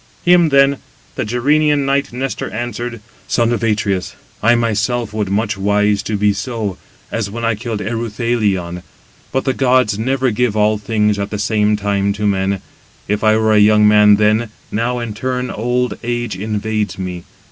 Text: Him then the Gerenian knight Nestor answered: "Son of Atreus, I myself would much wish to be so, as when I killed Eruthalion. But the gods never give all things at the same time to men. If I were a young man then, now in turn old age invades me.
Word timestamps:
Him 0.25 0.49
then 0.49 0.77
the 1.13 1.23
Gerenian 1.23 1.85
knight 1.85 2.11
Nestor 2.11 2.49
answered: 2.49 3.01
"Son 3.27 3.53
of 3.53 3.61
Atreus, 3.61 4.15
I 4.41 4.55
myself 4.55 5.13
would 5.13 5.29
much 5.29 5.59
wish 5.59 6.01
to 6.01 6.17
be 6.17 6.33
so, 6.33 6.79
as 7.11 7.29
when 7.29 7.45
I 7.45 7.53
killed 7.53 7.81
Eruthalion. 7.81 8.81
But 9.31 9.45
the 9.45 9.53
gods 9.53 9.99
never 9.99 10.31
give 10.31 10.57
all 10.57 10.79
things 10.79 11.19
at 11.19 11.29
the 11.29 11.37
same 11.37 11.75
time 11.75 12.13
to 12.13 12.25
men. 12.25 12.63
If 13.07 13.23
I 13.23 13.37
were 13.37 13.53
a 13.53 13.59
young 13.59 13.87
man 13.87 14.15
then, 14.15 14.49
now 14.71 14.97
in 14.97 15.13
turn 15.13 15.51
old 15.51 15.95
age 16.01 16.35
invades 16.35 16.97
me. 16.97 17.23